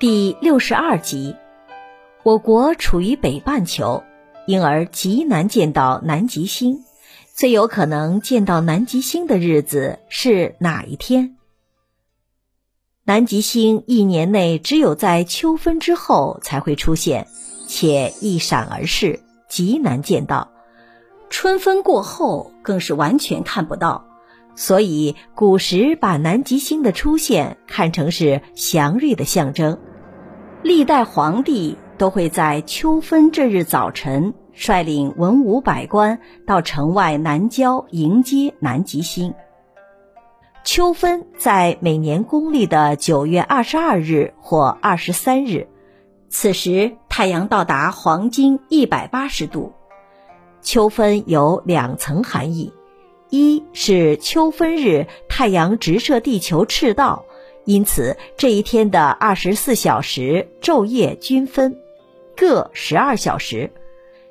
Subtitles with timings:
[0.00, 1.36] 第六十二集，
[2.24, 4.02] 我国处于北半球，
[4.44, 6.84] 因而极难见到南极星。
[7.32, 11.36] 最有可能见到南极星的日子是哪一天？
[13.04, 17.28] 南极星一年内只有在秋分之后才会出现，
[17.68, 20.50] 且一闪而逝，极难见到。
[21.30, 24.04] 春分过后更是完全看不到。
[24.56, 29.78] 所以，古时把南极星的出现看成是祥瑞的象征。
[30.62, 39.34] 历代皇帝都会在秋分这日早晨率领文武百官到城外南郊迎接南极星。
[40.62, 45.68] 秋分在每年公历的九月二十二日或二十三日，
[46.30, 49.72] 此时太阳到达黄金一百八十度。
[50.62, 52.72] 秋分有两层含义。
[53.34, 57.24] 一是秋分日太阳直射地球赤道，
[57.64, 61.76] 因此这一天的二十四小时昼夜均分，
[62.36, 63.72] 各十二小时，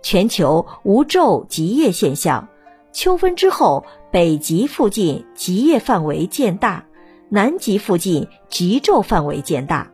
[0.00, 2.48] 全球无昼极夜现象。
[2.90, 6.86] 秋分之后，北极附近极夜范围渐大，
[7.28, 9.92] 南极附近极昼范围渐大。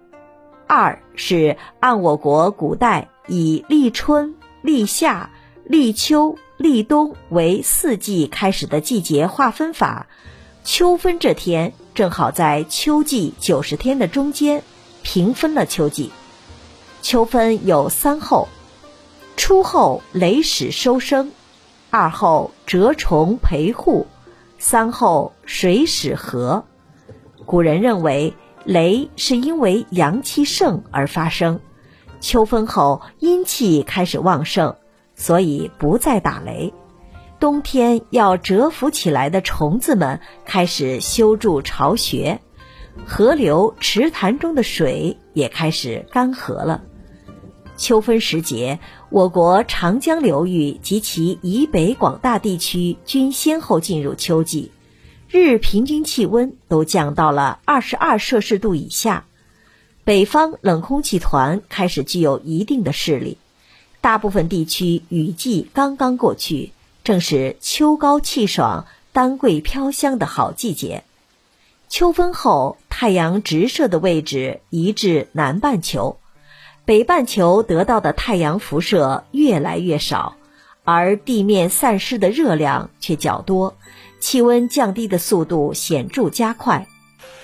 [0.69, 5.33] 二是按我国古代以立春、立夏、
[5.65, 6.37] 立秋。
[6.63, 10.07] 立冬为四季开始的季节划分法，
[10.63, 14.63] 秋分这天正好在秋季九十天的中间，
[15.03, 16.13] 平分了秋季。
[17.03, 18.47] 秋分有三候：
[19.37, 21.33] 初候雷始收生，
[21.91, 24.07] 二候蛰虫培护，
[24.61, 26.65] 三候水始和。
[27.45, 31.59] 古人认为雷是因为阳气盛而发生，
[32.21, 34.77] 秋分后阴气开始旺盛。
[35.15, 36.73] 所以不再打雷，
[37.39, 42.41] 冬天要蛰伏起来的虫子们开始修筑巢穴，
[43.07, 46.83] 河流、池潭中的水也开始干涸了。
[47.77, 48.79] 秋分时节，
[49.11, 54.71] 我国长江流域及其以北广大地区均先后进入秋季，
[55.29, 59.25] 日平均气温都降到了二十二摄氏度以下，
[60.05, 63.39] 北方冷空气团开始具有一定的势力。
[64.03, 66.73] 大部分地区雨季刚刚过去，
[67.05, 71.05] 正是秋高气爽、丹桂飘香的好季节。
[71.89, 76.19] 秋分后，太阳直射的位置移至南半球，
[76.85, 80.35] 北半球得到的太阳辐射越来越少，
[80.83, 83.77] 而地面散失的热量却较多，
[84.19, 86.89] 气温降低的速度显著加快。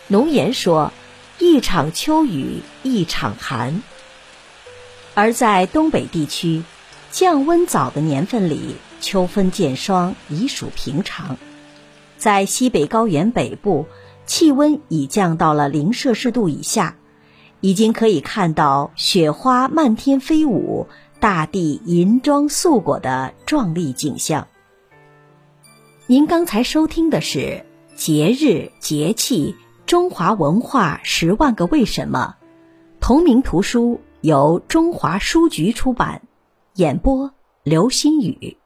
[0.08, 0.92] 农言说
[1.38, 3.80] ：“一场秋雨一场寒。”
[5.18, 6.62] 而在东北地区，
[7.10, 11.36] 降温早的年份里，秋分见霜已属平常。
[12.16, 13.86] 在西北高原北部，
[14.26, 16.94] 气温已降到了零摄氏度以下，
[17.60, 20.86] 已经可以看到雪花漫天飞舞、
[21.18, 24.46] 大地银装素裹的壮丽景象。
[26.06, 27.38] 您刚才收听的是
[27.96, 32.36] 《节日节气中华文化十万个为什么》
[33.00, 34.00] 同名图书。
[34.22, 36.20] 由中华书局出版，
[36.74, 38.56] 演播刘新宇。